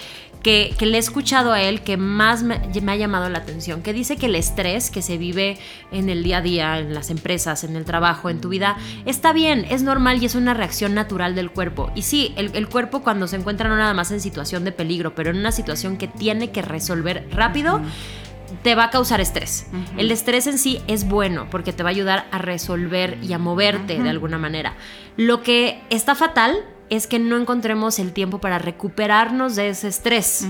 [0.44, 3.82] que, que le he escuchado a él que más me, me ha llamado la atención,
[3.82, 5.58] que dice que el estrés que se vive
[5.90, 9.32] en el día a día, en las empresas, en el trabajo, en tu vida, está
[9.32, 11.90] bien, es normal y es una reacción natural del cuerpo.
[11.94, 15.14] Y sí, el, el cuerpo cuando se encuentra no nada más en situación de peligro,
[15.14, 17.80] pero en una situación que tiene que resolver rápido,
[18.62, 19.66] te va a causar estrés.
[19.96, 23.38] El estrés en sí es bueno porque te va a ayudar a resolver y a
[23.38, 24.74] moverte de alguna manera.
[25.16, 26.56] Lo que está fatal
[26.90, 30.46] es que no encontremos el tiempo para recuperarnos de ese estrés.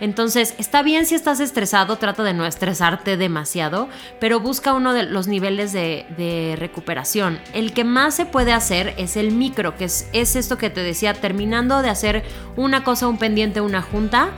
[0.00, 3.88] Entonces, está bien si estás estresado, trata de no estresarte demasiado,
[4.20, 7.38] pero busca uno de los niveles de, de recuperación.
[7.52, 10.82] El que más se puede hacer es el micro, que es, es esto que te
[10.82, 12.24] decía, terminando de hacer
[12.56, 14.30] una cosa, un pendiente, una junta,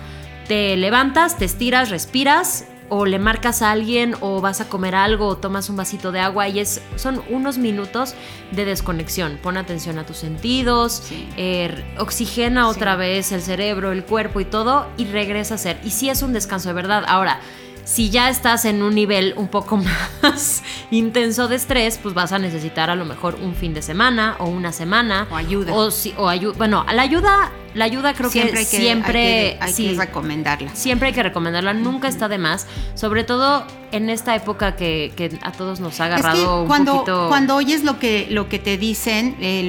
[0.47, 2.67] te levantas, te estiras, respiras.
[2.89, 6.21] O le marcas a alguien, o vas a comer algo, o tomas un vasito de
[6.21, 8.15] agua, y es, son unos minutos
[8.53, 9.39] de desconexión.
[9.43, 11.29] Pon atención a tus sentidos, Sí.
[11.37, 12.77] eh, oxigena Sí.
[12.77, 15.81] otra vez el cerebro, el cuerpo y todo y regresa a ser.
[15.85, 17.05] Y sí es un descanso de verdad.
[17.09, 17.41] Ahora,
[17.87, 19.77] si ya estás en un nivel un poco
[20.23, 24.35] más intenso de estrés, pues vas a necesitar a lo mejor un fin de semana
[24.41, 25.29] o una semana.
[25.31, 25.73] O ayuda.
[25.73, 29.21] O, si- o ayu- Bueno, la ayuda, la ayuda creo siempre que hay que, siempre...
[29.21, 30.75] hay que, hay sí, que recomendarla.
[30.75, 35.39] Siempre hay que recomendarla, nunca está de más, sobre todo en esta época que, que
[35.43, 37.27] a todos nos ha Es agarrado que un cuando, poquito...
[37.29, 39.63] cuando oyes lo que, lo que te dicen eh,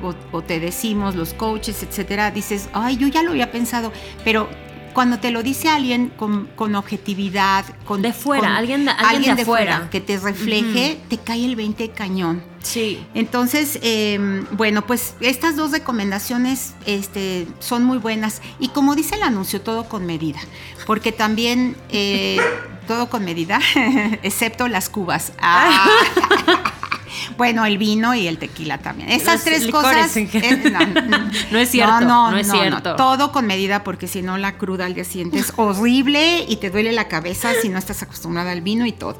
[0.00, 3.92] lo- o, o te decimos los coaches, etcétera, dices, ay, yo ya lo había pensado,
[4.24, 4.48] pero
[4.92, 9.42] cuando te lo dice alguien con, con objetividad, con De fuera, con alguien alguien de
[9.42, 9.88] afuera.
[9.90, 12.42] que te refleje, te cae el 20 cañón.
[12.62, 13.04] Sí.
[13.14, 18.40] Entonces, eh, bueno, pues estas dos recomendaciones este, son muy buenas.
[18.60, 20.38] Y como dice el anuncio, todo con medida.
[20.86, 22.38] Porque también eh,
[22.86, 23.60] todo con medida,
[24.22, 25.32] excepto las cubas.
[25.44, 25.88] Ah.
[27.36, 29.10] Bueno, el vino y el tequila también.
[29.10, 30.16] Esas Los tres cosas.
[30.72, 31.30] no, no.
[31.50, 32.96] No es cierto, no es cierto.
[32.96, 36.70] Todo con medida, porque si no, la cruda al día siguiente es horrible y te
[36.70, 39.18] duele la cabeza si no estás acostumbrada al vino y todo.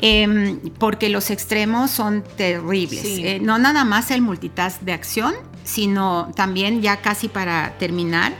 [0.00, 3.02] Em, porque los extremos son terribles.
[3.02, 3.26] Sí.
[3.26, 8.32] Eh, no nada más el multitask de acción, sino también ya casi para terminar.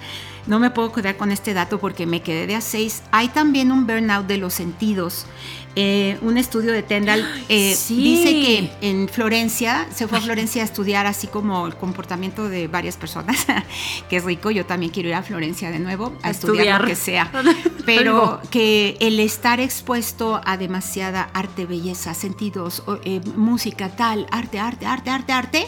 [0.47, 3.03] No me puedo quedar con este dato porque me quedé de a seis.
[3.11, 5.27] Hay también un burnout de los sentidos.
[5.79, 7.97] Eh, un estudio de Tendal eh, Sí.
[7.97, 12.67] dice que en Florencia, se fue a Florencia a estudiar así como el comportamiento de
[12.67, 13.45] varias personas,
[14.09, 16.87] que es rico, yo también quiero ir a Florencia de nuevo a, A estudiar, lo
[16.87, 17.31] que sea,
[17.85, 24.87] pero que el estar expuesto a demasiada arte, belleza, sentidos, eh, música, tal, arte, arte,
[24.87, 25.67] arte, arte, arte,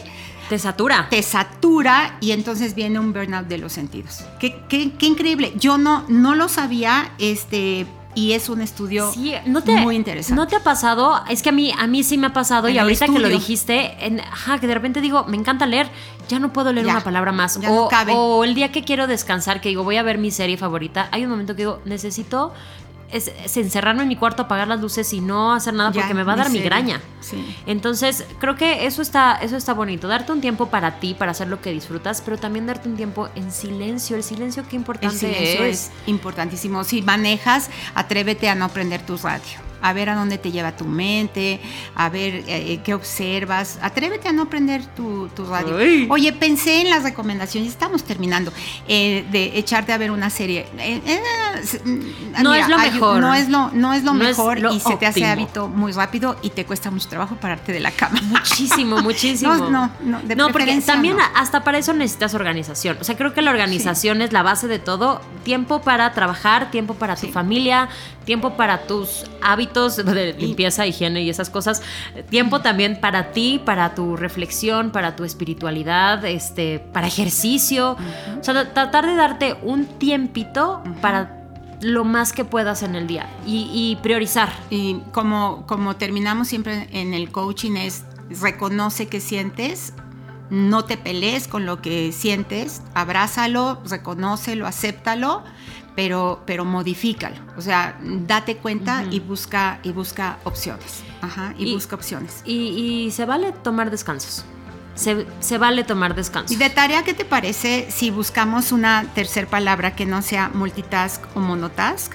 [0.49, 1.07] Te satura.
[1.11, 4.21] te satura y entonces viene un burnout de los sentidos.
[4.39, 5.53] Qué, qué- qué increíble.
[5.55, 10.35] Yo no, no lo sabía, este, y es un estudio Sí, no te, muy interesante.
[10.35, 11.21] ¿No te ha pasado?
[11.29, 13.29] Es que a mí, a mí sí me ha pasado En y ahorita que lo
[13.29, 15.89] dijiste, en- ajá, que de repente digo, me encanta leer,
[16.27, 17.59] ya no puedo leer Ya, una palabra más.
[17.59, 18.13] ya no o, cabe.
[18.15, 21.23] o el día que quiero descansar, que digo, voy a ver mi serie favorita, hay
[21.23, 22.53] un momento que digo, necesito
[23.11, 26.13] es, es encerrarme en mi cuarto, apagar las luces y no hacer nada Ya, porque
[26.13, 26.61] me va a dar serie.
[26.61, 27.01] migraña.
[27.21, 27.55] Sí.
[27.65, 30.07] Entonces, creo que eso está, eso está bonito.
[30.07, 33.29] Darte un tiempo para ti, para hacer lo que disfrutas, pero también darte un tiempo
[33.35, 34.15] en silencio.
[34.15, 35.85] El silencio, qué El importante silencio es.
[35.87, 36.83] es importantísimo.
[36.83, 39.68] Si manejas, atrévete a no prender tu radio.
[39.81, 41.59] A ver a dónde te lleva tu mente,
[41.95, 43.79] a ver eh, qué observas.
[43.81, 45.77] Atrévete a no prender tu, tu radio.
[45.77, 46.07] Ay.
[46.09, 48.51] Oye, pensé en las recomendaciones, estamos terminando,
[48.87, 50.67] eh, de echarte a ver una serie.
[50.77, 51.19] Eh, eh,
[51.85, 53.21] mm, No es lo hay- mejor.
[53.21, 55.67] No es lo, no es lo No es mejor lo y se te hace hábito
[55.67, 58.19] muy rápido y te cuesta mucho trabajo pararte de la cama.
[58.23, 59.55] Muchísimo, muchísimo.
[59.55, 62.97] No, no, no, de no, porque preferencia también hasta para eso necesitas organización.
[62.99, 65.21] O sea, creo que la organización es la base de todo.
[65.43, 67.87] Tiempo para trabajar, tiempo para tu familia,
[68.25, 71.81] tiempo para tus hábitos de limpieza, higiene y esas cosas.
[72.29, 77.97] Tiempo también para ti, para tu reflexión, para tu espiritualidad, este, para ejercicio.
[78.39, 81.35] O sea, tra- tratar de darte un tiempito para
[81.81, 84.51] lo más que puedas en el día y, y priorizar.
[84.69, 88.03] Y como, como terminamos siempre en el coaching es
[88.41, 89.93] reconoce que sientes,
[90.49, 95.43] no te pelees con lo que sientes, abrázalo, reconócelo, acéptalo,
[95.99, 97.35] pero, pero modifícalo.
[97.57, 101.03] O sea, date cuenta y, busca, y busca opciones.
[101.21, 102.41] Ajá, y, busca opciones.
[102.45, 102.53] Y,
[103.07, 104.45] y, se vale tomar descansos.
[104.95, 106.55] Se, se, vale tomar descansos.
[106.55, 111.21] ¿Y de tarea qué te parece si buscamos una tercera palabra que no sea multitask
[111.35, 112.13] o monotask?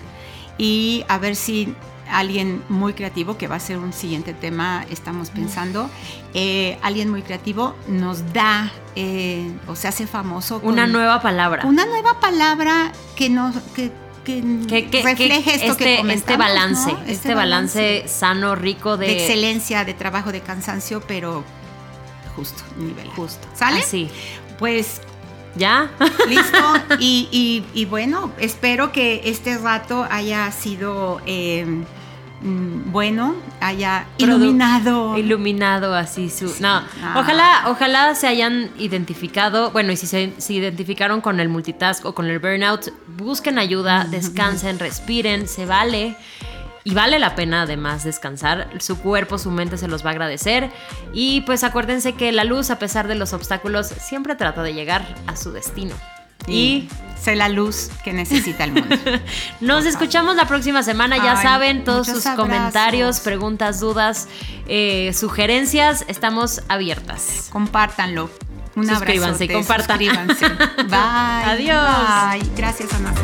[0.56, 1.74] Y a ver si
[2.10, 5.90] alguien muy creativo, que va a ser un siguiente tema, estamos pensando,
[6.32, 10.60] eh, alguien muy creativo nos da eh, o se hace famoso.
[10.60, 11.66] Con una nueva palabra.
[11.66, 13.56] Una nueva palabra que nos...
[13.74, 13.92] Que,
[14.24, 14.40] que,
[15.04, 17.02] refleje esto este, que comentamos, este balance, ¿no?
[17.06, 21.44] este, balance, sano, rico de, de excelencia, de trabajo, de cansancio, pero
[22.34, 23.46] justo, nivel justo.
[23.54, 23.80] ¿Sale?
[23.80, 24.08] Así.
[24.58, 25.02] Pues
[25.56, 25.90] ¿Ya?
[26.28, 26.58] Listo.
[26.98, 31.84] Y, y, y, bueno, espero que este rato haya sido eh,
[32.44, 35.16] bueno, haya iluminado.
[35.16, 36.54] Iluminado así su.
[36.60, 37.14] No, ah.
[37.16, 39.70] ojalá, ojalá se hayan identificado.
[39.70, 44.04] Bueno, y si se, se, identificaron con el multitask o con el burnout, busquen ayuda,
[44.10, 46.16] descansen, respiren, se vale.
[46.86, 50.70] Y vale la pena además descansar, su cuerpo, su mente se los va a agradecer.
[51.14, 55.02] Y pues acuérdense que la luz, a pesar de los obstáculos, siempre trata de llegar
[55.26, 55.94] a su destino.
[56.46, 56.88] Y,
[57.20, 58.96] sé la luz que necesita el mundo.
[59.60, 62.44] Nos escuchamos la próxima semana, ya Ay, saben, todos sus abrazos.
[62.44, 64.28] comentarios, preguntas, dudas,
[64.68, 67.48] eh, sugerencias, estamos abiertas.
[67.50, 68.30] Compártanlo.
[68.76, 69.58] Un suscríbanse, abrazo.
[69.58, 69.98] compartan.
[70.28, 70.48] Suscríbanse.
[70.88, 71.70] Bye.
[71.70, 72.40] Adiós.
[72.40, 72.50] Bye.
[72.56, 73.14] Gracias, Ana.